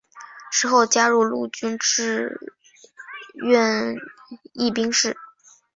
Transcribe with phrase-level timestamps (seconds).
[0.51, 2.39] 之后加入陆军志
[3.35, 3.95] 愿
[4.53, 5.15] 役士兵。